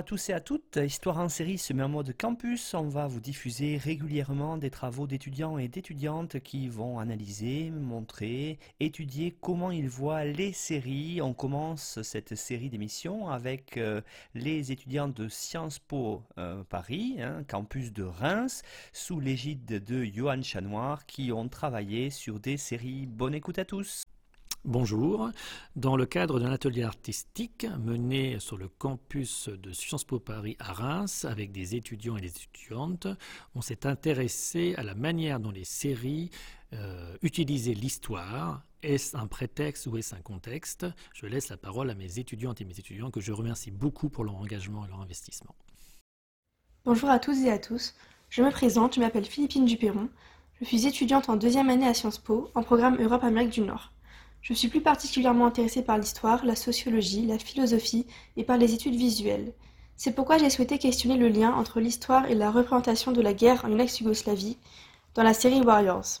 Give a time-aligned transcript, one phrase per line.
[0.00, 2.72] À tous et à toutes, Histoire en série se met en mode campus.
[2.72, 9.36] On va vous diffuser régulièrement des travaux d'étudiants et d'étudiantes qui vont analyser, montrer, étudier
[9.42, 11.20] comment ils voient les séries.
[11.20, 14.00] On commence cette série d'émissions avec euh,
[14.34, 18.62] les étudiants de Sciences Po euh, Paris, hein, campus de Reims,
[18.94, 23.04] sous l'égide de Johan Chanoir qui ont travaillé sur des séries.
[23.04, 24.04] Bonne écoute à tous.
[24.66, 25.30] Bonjour.
[25.74, 30.74] Dans le cadre d'un atelier artistique mené sur le campus de Sciences Po Paris à
[30.74, 33.06] Reims avec des étudiants et des étudiantes,
[33.54, 36.30] on s'est intéressé à la manière dont les séries
[36.74, 38.62] euh, utilisaient l'histoire.
[38.82, 40.84] Est-ce un prétexte ou est-ce un contexte?
[41.14, 44.24] Je laisse la parole à mes étudiantes et mes étudiants que je remercie beaucoup pour
[44.24, 45.54] leur engagement et leur investissement.
[46.84, 47.94] Bonjour à tous et à tous.
[48.28, 50.10] Je me présente, je m'appelle Philippine Duperron.
[50.60, 53.90] Je suis étudiante en deuxième année à Sciences Po en programme Europe-Amérique du Nord.
[54.42, 58.94] Je suis plus particulièrement intéressée par l'histoire, la sociologie, la philosophie et par les études
[58.94, 59.52] visuelles.
[59.96, 63.64] C'est pourquoi j'ai souhaité questionner le lien entre l'histoire et la représentation de la guerre
[63.66, 64.56] en ex-Yougoslavie
[65.14, 66.20] dans la série Warriors.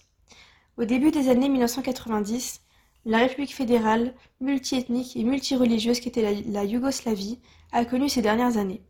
[0.76, 2.60] Au début des années 1990,
[3.06, 7.38] la République fédérale, multiethnique et multireligieuse qu'était la, la Yougoslavie,
[7.72, 8.82] a connu ces dernières années.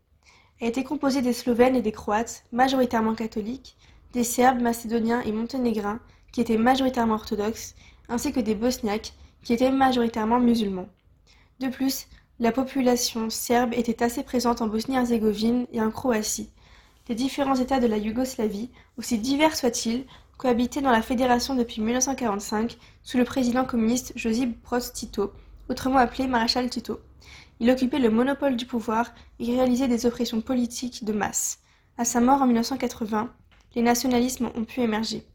[0.59, 3.77] Elle était composée des Slovènes et des Croates, majoritairement catholiques,
[4.11, 6.01] des Serbes, Macédoniens et Monténégrins,
[6.33, 7.75] qui étaient majoritairement orthodoxes,
[8.11, 9.13] ainsi que des Bosniaques,
[9.43, 10.89] qui étaient majoritairement musulmans.
[11.59, 12.07] De plus,
[12.39, 16.49] la population serbe était assez présente en Bosnie-Herzégovine et en Croatie.
[17.09, 20.05] Les différents États de la Yougoslavie, aussi divers soient-ils,
[20.37, 25.31] cohabitaient dans la fédération depuis 1945 sous le président communiste Josip Broz Tito,
[25.69, 26.99] autrement appelé maréchal Tito.
[27.59, 31.59] Il occupait le monopole du pouvoir et réalisait des oppressions politiques de masse.
[31.97, 33.31] À sa mort en 1980,
[33.75, 35.27] les nationalismes ont pu émerger.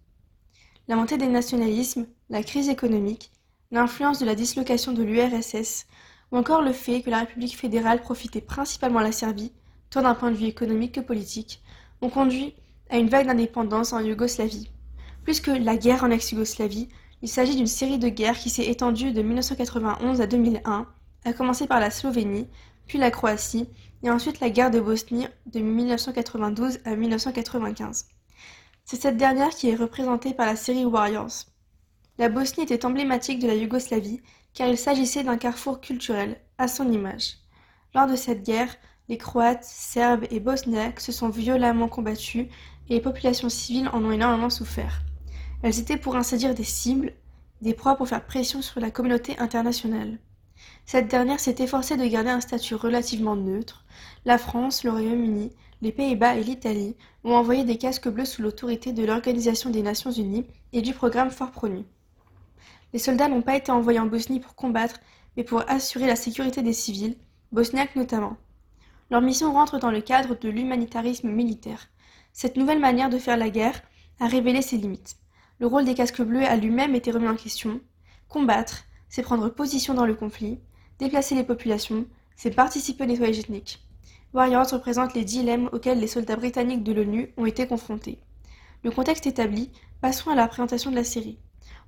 [0.89, 3.33] La montée des nationalismes, la crise économique,
[3.73, 5.87] l'influence de la dislocation de l'URSS,
[6.31, 9.51] ou encore le fait que la République fédérale profitait principalement à la Serbie,
[9.91, 11.61] tant d'un point de vue économique que politique,
[12.03, 12.55] ont conduit
[12.89, 14.71] à une vague d'indépendance en Yougoslavie.
[15.25, 16.89] Plus que la guerre en ex-Yougoslavie,
[17.21, 20.87] il s'agit d'une série de guerres qui s'est étendue de 1991 à 2001,
[21.25, 22.47] à commencer par la Slovénie,
[22.87, 23.69] puis la Croatie,
[24.05, 28.07] et ensuite la guerre de Bosnie de 1992 à 1995.
[28.89, 31.47] C'est cette dernière qui est représentée par la série Warriors.
[32.19, 34.21] La Bosnie était emblématique de la Yougoslavie
[34.55, 37.39] car il s'agissait d'un carrefour culturel, à son image.
[37.97, 38.73] Lors de cette guerre,
[39.09, 42.47] les Croates, Serbes et Bosniaques se sont violemment combattus
[42.89, 45.03] et les populations civiles en ont énormément souffert.
[45.65, 47.13] Elles étaient pour ainsi dire des cibles,
[47.63, 50.21] des proies pour faire pression sur la communauté internationale.
[50.85, 53.85] Cette dernière s'est efforcée de garder un statut relativement neutre.
[54.25, 55.51] La France, le Royaume-Uni,
[55.83, 60.11] les Pays-Bas et l'Italie ont envoyé des casques bleus sous l'autorité de l'Organisation des Nations
[60.11, 61.85] Unies et du programme Fort Pronu.
[62.93, 65.01] Les soldats n'ont pas été envoyés en Bosnie pour combattre,
[65.37, 67.17] mais pour assurer la sécurité des civils,
[67.53, 68.37] bosniaques notamment.
[69.11, 71.89] Leur mission rentre dans le cadre de l'humanitarisme militaire.
[72.33, 73.83] Cette nouvelle manière de faire la guerre
[74.19, 75.17] a révélé ses limites.
[75.59, 77.81] Le rôle des casques bleus a lui-même été remis en question.
[78.29, 80.59] Combattre, c'est prendre position dans le conflit,
[80.99, 83.86] déplacer les populations, c'est participer au nettoyage ethnique.
[84.37, 88.19] Warriors représente les dilemmes auxquels les soldats britanniques de l'ONU ont été confrontés.
[88.85, 89.71] Le contexte établi,
[90.03, 91.39] passons à la présentation de la série.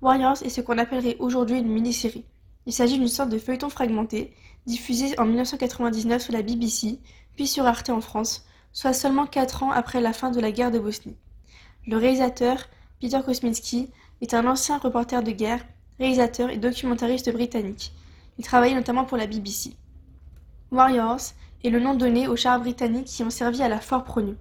[0.01, 2.25] Warriors est ce qu'on appellerait aujourd'hui une mini-série.
[2.65, 4.33] Il s'agit d'une sorte de feuilleton fragmenté,
[4.65, 7.01] diffusé en 1999 sur la BBC,
[7.37, 10.71] puis sur Arte en France, soit seulement 4 ans après la fin de la guerre
[10.71, 11.19] de Bosnie.
[11.87, 12.65] Le réalisateur,
[12.99, 13.91] Peter Kosminski,
[14.23, 15.67] est un ancien reporter de guerre,
[15.99, 17.93] réalisateur et documentariste britannique.
[18.39, 19.77] Il travaillait notamment pour la BBC.
[20.71, 21.35] Warriors
[21.65, 24.35] est le nom donné aux chars britanniques qui ont servi à la Fort Pronu.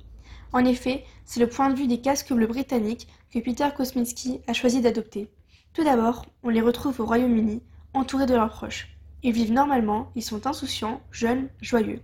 [0.54, 4.54] En effet, c'est le point de vue des casques bleus britanniques que Peter Kosminski a
[4.54, 5.30] choisi d'adopter.
[5.74, 7.62] Tout d'abord, on les retrouve au Royaume-Uni,
[7.94, 8.98] entourés de leurs proches.
[9.24, 12.02] Ils vivent normalement, ils sont insouciants, jeunes, joyeux.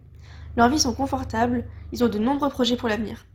[0.57, 3.25] Leurs vies sont confortables, ils ont de nombreux projets pour l'avenir.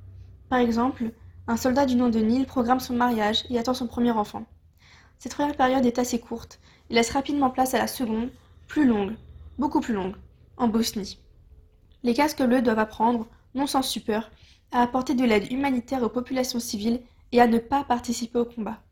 [0.48, 1.10] Par exemple,
[1.46, 4.44] un soldat du nom de Neil programme son mariage et attend son premier enfant.
[5.18, 6.60] Cette première période est assez courte,
[6.90, 8.30] il laisse rapidement place à la seconde,
[8.66, 9.14] plus longue,
[9.58, 10.14] beaucoup plus longue,
[10.56, 11.18] en Bosnie.
[12.08, 14.30] Les casques bleus doivent apprendre, non sans stupeur,
[14.72, 17.02] à apporter de l'aide humanitaire aux populations civiles
[17.32, 18.82] et à ne pas participer au combat.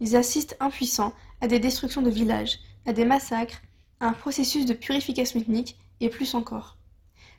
[0.00, 3.62] Ils assistent impuissants à des destructions de villages, à des massacres,
[4.00, 6.78] à un processus de purification ethnique et plus encore.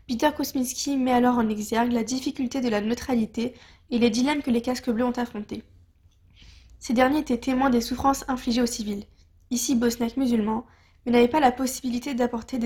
[0.08, 3.56] Peter Kosminski met alors en exergue la difficulté de la neutralité
[3.90, 5.66] et les dilemmes que les casques bleus ont affrontés.
[6.80, 9.04] Ces derniers étaient témoins des souffrances infligées aux civils,
[9.52, 10.66] ici bosniaques musulmans,
[11.06, 12.58] mais n'avaient pas la possibilité de porter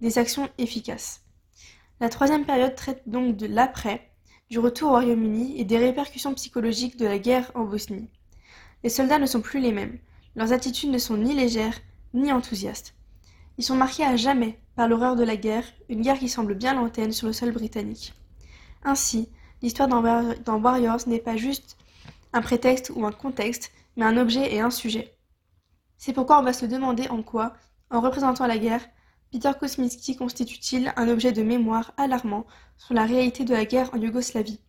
[0.00, 1.22] des actions efficaces.
[2.00, 4.10] La troisième période traite donc de l'après,
[4.50, 8.08] du retour au Royaume-Uni et des répercussions psychologiques de la guerre en Bosnie.
[8.84, 9.98] Les soldats ne sont plus les mêmes,
[10.36, 11.80] leurs attitudes ne sont ni légères
[12.14, 12.94] ni enthousiastes.
[13.58, 16.74] Ils sont marqués à jamais par l'horreur de la guerre, une guerre qui semble bien
[16.74, 18.14] lointaine sur le sol britannique.
[18.84, 19.28] Ainsi,
[19.60, 21.76] l'histoire dans Warriors n'est pas juste
[22.32, 25.17] un prétexte ou un contexte, mais un objet et un sujet.
[25.98, 27.54] C'est pourquoi on va se demander en quoi,
[27.90, 28.86] en représentant la guerre,
[29.30, 32.46] Peter Kosminski constitue-t-il un objet de mémoire alarmant
[32.78, 34.60] sur la réalité de la guerre en Yougoslavie?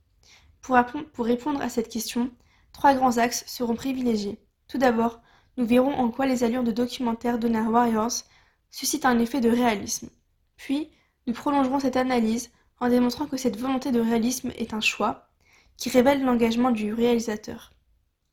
[0.62, 2.32] Pour, répondre à cette question,
[2.74, 4.38] trois grands axes seront privilégiés.
[4.68, 5.22] Tout d'abord,
[5.56, 8.24] nous verrons en quoi les allures de documentaire de Warriors
[8.70, 10.10] suscitent un effet de réalisme.
[10.58, 10.92] Puis,
[11.26, 15.30] nous prolongerons cette analyse en démontrant que cette volonté de réalisme est un choix
[15.78, 17.72] qui révèle l'engagement du réalisateur.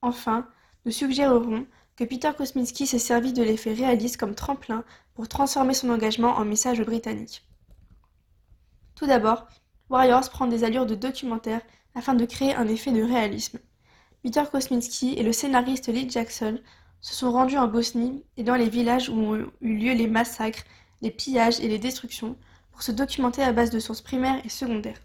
[0.03, 0.49] Enfin,
[0.85, 1.67] nous suggérerons
[1.97, 4.85] que Peter Kosminski s'est servi de l'effet réaliste comme tremplin
[5.15, 7.47] pour transformer son engagement en message britannique.
[8.95, 9.47] Tout d'abord,
[9.89, 11.63] Warriors prend des allures de documentaire
[11.95, 13.59] afin de créer un effet de réalisme.
[14.23, 16.59] Peter Kosminski et le scénariste Lee Jackson
[17.01, 20.65] se sont rendus en Bosnie et dans les villages où ont eu lieu les massacres,
[21.03, 22.37] les pillages et les destructions
[22.73, 25.01] pour se documenter à base de sources primaires et secondaires.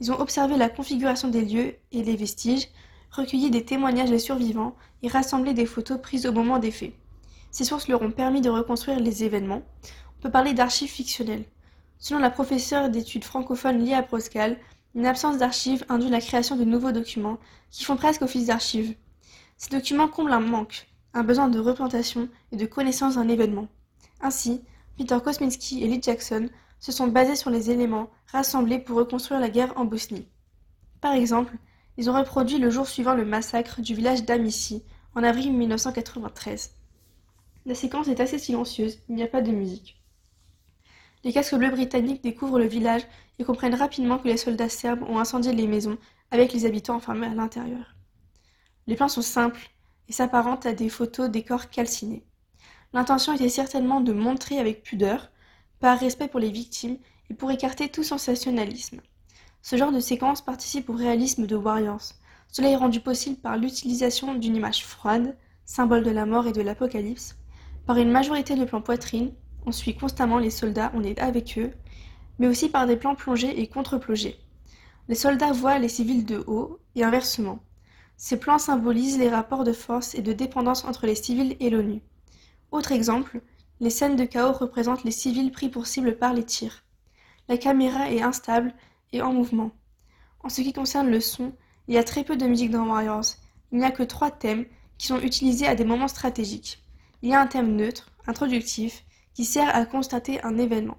[0.00, 2.68] Ils ont observé la configuration des lieux et des vestiges,
[3.10, 6.92] recueilli des témoignages des survivants et rassemblé des photos prises au moment des faits.
[7.50, 9.62] Ces sources leur ont permis de reconstruire les événements.
[10.18, 11.44] On peut parler d'archives fictionnelles.
[11.98, 14.56] Selon la professeure d'études francophones Lia Proscal,
[14.94, 17.38] une absence d'archives induit la création de nouveaux documents
[17.70, 18.94] qui font presque office d'archives.
[19.56, 23.68] Ces documents comblent un manque, un besoin de représentation et de connaissance d'un événement.
[24.20, 24.62] Ainsi,
[24.96, 26.48] Peter Kosminski et Lee Jackson
[26.78, 30.26] se sont basés sur les éléments rassemblés pour reconstruire la guerre en Bosnie.
[31.00, 31.54] Par exemple,
[31.96, 34.82] ils ont reproduit le jour suivant le massacre du village d'Amici,
[35.14, 36.74] en avril 1993.
[37.66, 40.00] La séquence est assez silencieuse, il n'y a pas de musique.
[41.24, 43.02] Les casques bleus britanniques découvrent le village
[43.38, 45.98] et comprennent rapidement que les soldats serbes ont incendié les maisons
[46.30, 47.94] avec les habitants enfermés à l'intérieur.
[48.86, 49.70] Les plans sont simples
[50.08, 52.24] et s'apparentent à des photos des corps calcinés.
[52.92, 55.30] L'intention était certainement de montrer avec pudeur,
[55.80, 56.98] par respect pour les victimes
[57.30, 59.00] et pour écarter tout sensationnalisme.
[59.62, 62.12] Ce genre de séquence participe au réalisme de Warriors.
[62.48, 66.62] Cela est rendu possible par l'utilisation d'une image froide, symbole de la mort et de
[66.62, 67.36] l'apocalypse,
[67.86, 69.32] par une majorité de plans poitrine,
[69.66, 71.72] on suit constamment les soldats, on est avec eux,
[72.38, 74.38] mais aussi par des plans plongés et contre-plongés.
[75.08, 77.58] Les soldats voient les civils de haut et inversement.
[78.16, 82.00] Ces plans symbolisent les rapports de force et de dépendance entre les civils et l'ONU.
[82.70, 83.40] Autre exemple,
[83.80, 86.84] les scènes de chaos représentent les civils pris pour cible par les tirs.
[87.48, 88.72] La caméra est instable
[89.12, 89.72] et en mouvement.
[90.42, 91.54] En ce qui concerne le son,
[91.88, 93.36] il y a très peu de musique dans Warriors.
[93.72, 94.66] Il n'y a que trois thèmes
[94.98, 96.82] qui sont utilisés à des moments stratégiques.
[97.22, 100.98] Il y a un thème neutre, introductif, qui sert à constater un événement.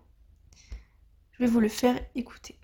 [1.32, 2.61] Je vais vous le faire écouter.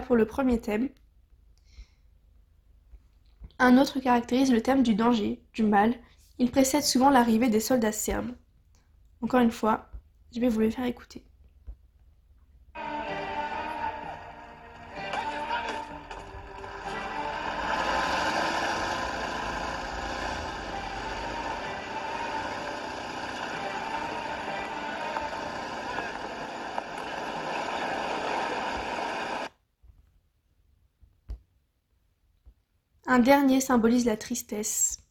[0.00, 0.88] Pour le premier thème.
[3.58, 5.94] Un autre caractérise le thème du danger, du mal.
[6.38, 8.34] Il précède souvent l'arrivée des soldats serbes.
[9.20, 9.90] Encore une fois,
[10.34, 11.24] je vais vous le faire écouter.
[33.06, 35.04] Un dernier symbolise la tristesse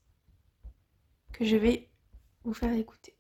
[1.32, 1.92] que je vais
[2.44, 3.16] vous faire écouter.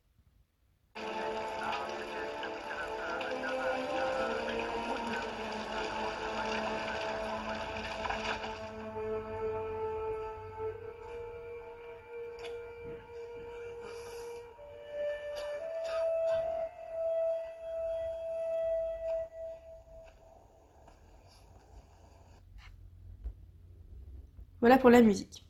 [24.64, 25.44] Voilà pour la musique.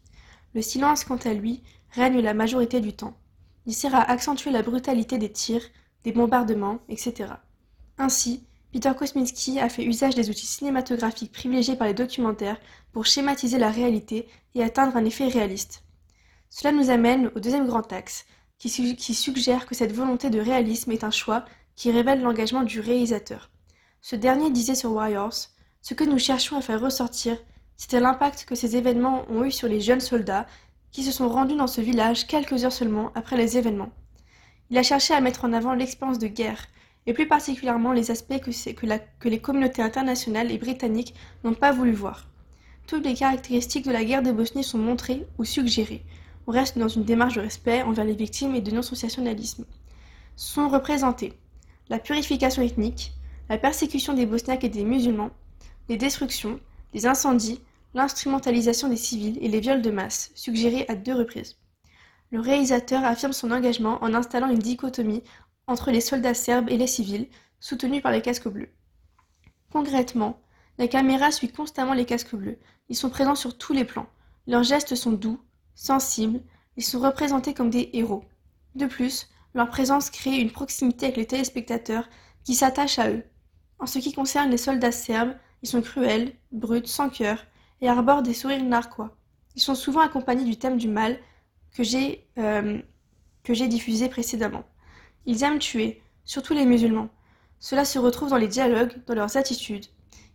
[0.55, 3.15] Le silence, quant à lui, règne la majorité du temps.
[3.67, 5.61] Il sert à accentuer la brutalité des tirs,
[6.03, 7.33] des bombardements, etc.
[7.99, 12.59] Ainsi, Peter Kosminski a fait usage des outils cinématographiques privilégiés par les documentaires
[12.91, 15.83] pour schématiser la réalité et atteindre un effet réaliste.
[16.49, 18.25] Cela nous amène au deuxième grand axe,
[18.57, 18.69] qui,
[19.13, 23.51] suggère que cette volonté de réalisme est un choix qui révèle l'engagement du réalisateur.
[24.01, 25.49] Ce dernier disait sur Warriors
[25.83, 27.37] Ce que nous cherchions à faire ressortir,
[27.77, 30.47] c'était l'impact que ces événements ont eu sur les jeunes soldats
[30.91, 33.91] qui se sont rendus dans ce village quelques heures seulement après les événements.
[34.69, 36.67] Il a cherché à mettre en avant l'expérience de guerre,
[37.05, 41.13] et plus particulièrement les aspects que, les communautés internationales et britanniques
[41.43, 42.27] n'ont pas voulu voir.
[42.87, 46.03] Toutes les caractéristiques de la guerre de Bosnie sont montrées ou suggérées.
[46.47, 49.65] On reste dans une démarche de respect envers les victimes et de non-sensationnalisme.
[50.35, 51.33] Sont représentées
[51.89, 53.13] la purification ethnique,
[53.49, 55.31] la persécution des Bosniaques et des musulmans,
[55.89, 56.59] les destructions,
[56.93, 57.61] les incendies,
[57.93, 61.57] l'instrumentalisation des civils et les viols de masse, suggérés à deux reprises.
[62.31, 65.23] Le réalisateur affirme son engagement en installant une dichotomie
[65.67, 67.27] entre les soldats serbes et les civils,
[67.59, 68.69] soutenus par les casques bleus.
[69.71, 70.39] Concrètement,
[70.77, 72.57] la caméra suit constamment les casques bleus.
[72.89, 74.07] Ils sont présents sur tous les plans.
[74.47, 75.39] Leurs gestes sont doux,
[75.75, 76.41] sensibles,
[76.75, 78.25] ils sont représentés comme des héros.
[78.75, 82.09] De plus, leur présence crée une proximité avec les téléspectateurs
[82.43, 83.23] qui s'attachent à eux.
[83.79, 87.43] En ce qui concerne les soldats serbes, ils sont cruels, bruts, sans cœur,
[87.81, 89.15] et arborent des sourires narquois.
[89.55, 91.17] Ils sont souvent accompagnés du thème du mal
[91.73, 92.79] que j'ai euh,
[93.45, 94.65] diffusé précédemment.
[95.25, 97.09] Ils aiment tuer, surtout les musulmans.
[97.59, 99.85] Cela se retrouve dans les dialogues, dans leurs attitudes.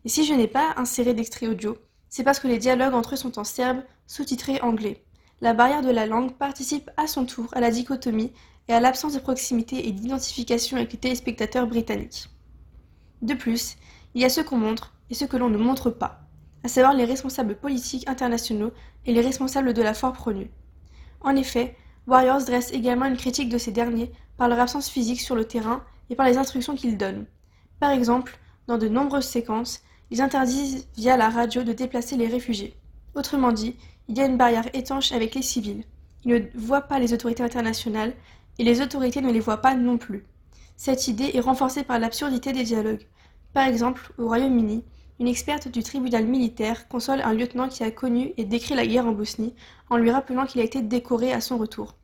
[0.04, 1.76] Et si je n'ai pas inséré d'extrait audio,
[2.08, 5.04] c'est parce que les dialogues entre eux sont en serbe, sous-titré anglais.
[5.42, 8.32] La barrière de la langue participe à son tour à la dichotomie
[8.66, 12.30] et à l'absence de proximité et d'identification avec les téléspectateurs britanniques.
[13.20, 13.76] De plus,
[14.14, 16.20] il y a ceux qu'on montre et ceux que l'on ne montre pas,
[16.64, 18.72] à savoir les responsables politiques internationaux
[19.06, 20.50] et les responsables de la force pronnue.
[21.20, 25.34] En effet, Warriors dresse également une critique de ces derniers par leur absence physique sur
[25.34, 27.26] le terrain et par les instructions qu'ils donnent.
[27.80, 32.74] Par exemple, dans de nombreuses séquences, ils interdisent via la radio de déplacer les réfugiés.
[33.14, 33.76] Autrement dit,
[34.08, 35.84] il y a une barrière étanche avec les civils.
[36.24, 38.14] Ils ne voient pas les autorités internationales
[38.58, 40.24] et les autorités ne les voient pas non plus.
[40.76, 43.06] Cette idée est renforcée par l'absurdité des dialogues.
[43.52, 44.84] Par exemple, au Royaume-Uni,
[45.20, 49.06] une experte du tribunal militaire console un lieutenant qui a connu et décrit la guerre
[49.06, 49.54] en Bosnie
[49.90, 51.96] en lui rappelant qu'il a été décoré à son retour.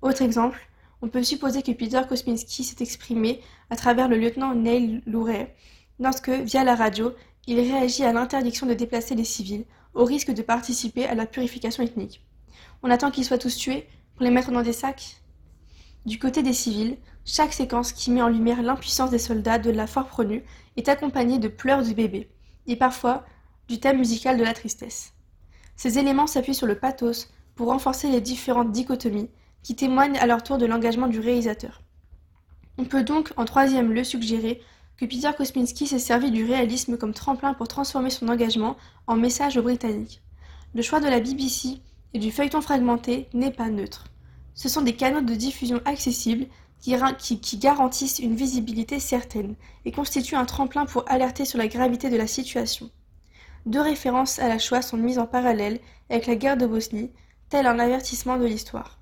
[0.00, 0.58] Autre exemple,
[1.02, 3.40] on peut supposer que Peter Kosminski s'est exprimé
[3.70, 5.54] à travers le lieutenant Neil Louret
[6.00, 7.12] lorsque, via la radio,
[7.46, 9.64] il réagit à l'interdiction de déplacer les civils,
[9.94, 12.24] au risque de participer à la purification ethnique.
[12.82, 15.22] On attend qu'ils soient tous tués pour les mettre dans des sacs
[16.06, 19.86] Du côté des civils, chaque séquence qui met en lumière l'impuissance des soldats de la
[19.86, 20.44] force prenue
[20.76, 22.30] est accompagnée de pleurs du bébé,
[22.68, 23.24] et parfois
[23.66, 25.12] du thème musical de la tristesse.
[25.76, 29.30] Ces éléments s'appuient sur le pathos pour renforcer les différentes dichotomies
[29.62, 31.82] qui témoignent à leur tour de l'engagement du réalisateur.
[32.78, 34.62] On peut donc en troisième lieu suggérer
[34.96, 39.56] que Peter Kosminski s'est servi du réalisme comme tremplin pour transformer son engagement en message
[39.56, 40.22] aux Britanniques.
[40.74, 41.80] Le choix de la BBC
[42.14, 44.04] et du feuilleton fragmenté n'est pas neutre.
[44.54, 46.46] Ce sont des canaux de diffusion accessibles
[46.80, 52.16] qui, garantissent une visibilité certaine et constituent un tremplin pour alerter sur la gravité de
[52.16, 52.90] la situation.
[53.66, 57.10] Deux références à la Shoah sont mises en parallèle avec la guerre de Bosnie,
[57.48, 59.00] tel un avertissement de l'histoire.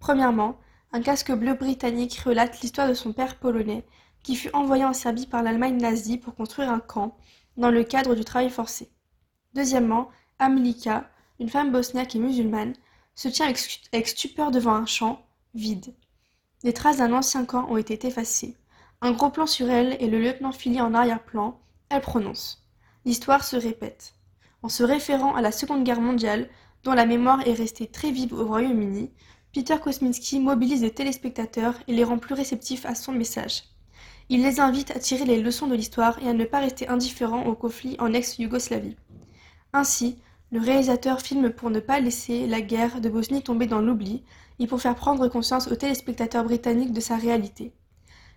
[0.00, 0.58] Premièrement,
[0.92, 3.84] un casque bleu britannique relate l'histoire de son père polonais,
[4.22, 7.16] qui fut envoyé en Serbie par l'Allemagne nazie pour construire un camp,
[7.56, 8.90] dans le cadre du travail forcé.
[9.54, 12.74] Deuxièmement, Amilika, une femme bosniaque et musulmane,
[13.14, 15.20] se tient avec stupeur devant un champ
[15.54, 15.94] vide.
[16.64, 18.56] Les traces d'un ancien camp ont été effacées.
[19.00, 22.66] Un gros plan sur elle et le lieutenant filé en arrière-plan, elle prononce.
[23.04, 24.14] L'histoire se répète.
[24.62, 26.48] En se référant à la Seconde Guerre mondiale,
[26.82, 29.10] dont la mémoire est restée très vive au Royaume-Uni,
[29.54, 33.62] Peter Kosminski mobilise les téléspectateurs et les rend plus réceptifs à son message.
[34.28, 37.46] Il les invite à tirer les leçons de l'histoire et à ne pas rester indifférents
[37.46, 38.96] au conflit en ex-Yougoslavie.
[39.72, 40.18] Ainsi,
[40.50, 44.24] le réalisateur filme pour ne pas laisser la guerre de Bosnie tomber dans l'oubli
[44.58, 47.72] et pour faire prendre conscience aux téléspectateurs britanniques de sa réalité.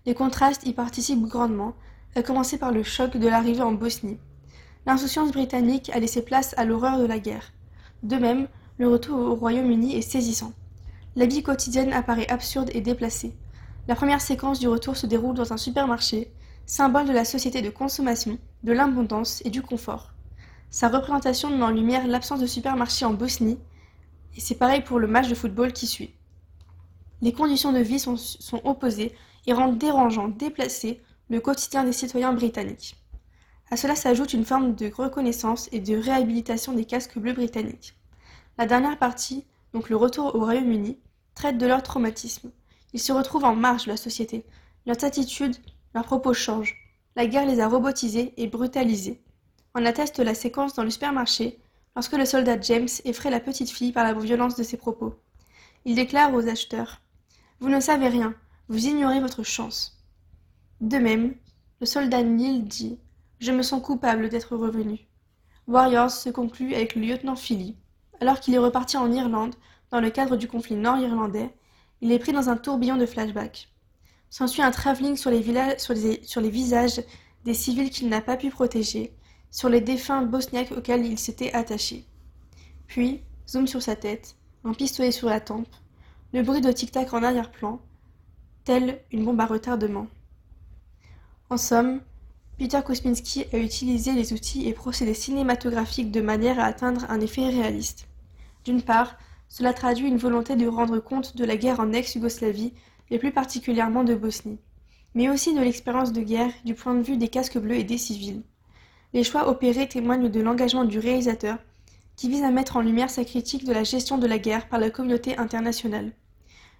[0.05, 1.73] Les contrastes y participent grandement,
[2.15, 4.19] à commencer par le choc de l'arrivée en Bosnie.
[4.85, 7.53] L'insouciance britannique a laissé place à l'horreur de la guerre.
[8.03, 8.47] De même,
[8.77, 10.53] le retour au Royaume-Uni est saisissant.
[11.15, 13.35] La vie quotidienne apparaît absurde et déplacée.
[13.87, 16.31] La première séquence du retour se déroule dans un supermarché,
[16.65, 20.13] symbole de la société de consommation, de l'abondance et du confort.
[20.69, 23.59] Sa représentation met en lumière l'absence de supermarché en Bosnie,
[24.35, 26.13] et c'est pareil pour le match de football qui suit.
[27.21, 28.17] Les conditions de vie sont,
[28.63, 29.13] opposées
[29.45, 32.95] et rendent dérangeant, déplacé le quotidien des citoyens britanniques.
[33.69, 37.95] À cela s'ajoute une forme de reconnaissance et de réhabilitation des casques bleus britanniques.
[38.57, 40.99] La dernière partie donc le retour au Royaume-Uni,
[41.35, 42.51] traitent de leur traumatisme.
[42.93, 44.45] Ils se retrouvent en marge de la société.
[44.85, 45.55] Leurs attitudes,
[45.93, 46.75] leurs propos changent.
[47.15, 49.21] La guerre les a robotisés et brutalisés.
[49.75, 51.60] On atteste la séquence dans le supermarché,
[51.95, 55.15] lorsque le soldat James effraie la petite fille par la violence de ses propos.
[55.85, 57.01] Il déclare aux acheteurs
[57.59, 58.33] Vous ne savez rien,
[58.69, 60.01] vous ignorez votre chance.
[60.79, 61.35] De même,
[61.79, 62.99] le soldat Neil dit
[63.39, 65.07] Je me sens coupable d'être revenu.
[65.67, 67.75] Warriors se conclut avec le lieutenant Philly.
[68.19, 69.55] Alors qu'il est reparti en Irlande,
[69.89, 71.53] dans le cadre du conflit nord-irlandais,
[72.01, 73.69] il est pris dans un tourbillon de flashbacks.
[74.29, 75.43] S'ensuit un travelling sur les,
[75.77, 77.03] sur, sur les visages
[77.43, 79.13] des civils qu'il n'a pas pu protéger,
[79.51, 82.05] sur les défunts bosniaques auxquels il s'était attaché.
[82.87, 85.67] Puis, zoom sur sa tête, un pistolet sur la tempe,
[86.33, 87.81] le bruit de tic-tac en arrière-plan,
[88.63, 90.07] tel une bombe à retardement.
[91.49, 92.01] En somme,
[92.57, 97.49] Peter Kosminski a utilisé les outils et procédés cinématographiques de manière à atteindre un effet
[97.49, 98.07] réaliste.
[98.63, 99.17] D'une part,
[99.49, 102.73] cela traduit une volonté de rendre compte de la guerre en ex-Yougoslavie
[103.09, 104.59] et plus particulièrement de Bosnie,
[105.13, 107.97] mais aussi de l'expérience de guerre du point de vue des casques bleus et des
[107.97, 108.43] civils.
[109.13, 111.57] Les choix opérés témoignent de l'engagement du réalisateur,
[112.15, 114.79] qui vise à mettre en lumière sa critique de la gestion de la guerre par
[114.79, 116.13] la communauté internationale.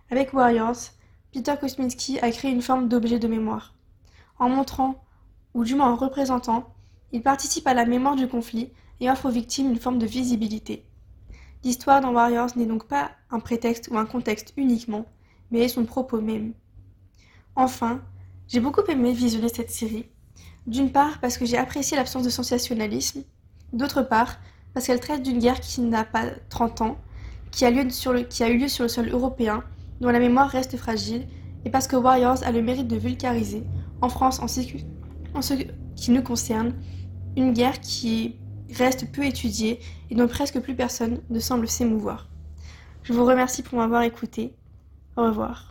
[0.09, 0.91] Avec Warriors,
[1.33, 3.73] Peter Kosminski a créé une forme d'objet de mémoire.
[4.39, 5.03] En montrant,
[5.53, 6.73] ou du moins en représentant,
[7.11, 10.85] il participe à la mémoire du conflit et offre aux victimes une forme de visibilité.
[11.63, 15.05] L'histoire dans Warriors n'est donc pas un prétexte ou un contexte uniquement,
[15.51, 16.53] mais son propos même.
[17.55, 18.01] Enfin,
[18.47, 20.05] j'ai beaucoup aimé visionner cette série.
[20.67, 23.23] D'une part parce que j'ai apprécié l'absence de sensationnalisme,
[23.73, 24.37] d'autre part
[24.73, 26.97] parce qu'elle traite d'une guerre qui n'a pas 30 ans,
[27.51, 29.63] qui a, eu lieu sur le sol européen,
[29.99, 31.27] dont la mémoire reste fragile,
[31.65, 33.63] et parce que Warriors a le mérite de vulgariser,
[34.01, 34.45] en France en
[35.33, 35.53] en ce
[35.95, 36.73] qui nous concerne,
[37.35, 38.35] une guerre qui
[38.73, 42.27] reste peu étudiée et dont presque plus personne ne semble s'émouvoir.
[43.03, 44.55] Je vous remercie pour m'avoir écouté
[45.17, 45.70] au revoir.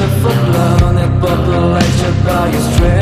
[0.00, 2.99] the full-blown, it bubble like your body's drip.